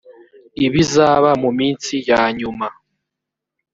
[0.65, 2.67] ibizaba mu minsi ya nyuma